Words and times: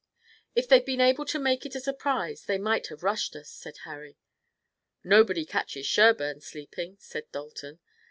"If 0.55 0.67
they'd 0.67 0.83
been 0.83 0.99
able 0.99 1.25
to 1.25 1.37
make 1.37 1.63
it 1.63 1.75
a 1.75 1.79
surprise 1.79 2.45
they 2.45 2.57
might 2.57 2.87
have 2.87 3.03
rushed 3.03 3.35
us," 3.35 3.51
said 3.51 3.77
Harry. 3.85 4.17
"Nobody 5.03 5.45
catches 5.45 5.85
Sherburne 5.85 6.41
sleeping," 6.41 6.97
said 6.99 7.31
Dalton. 7.31 7.79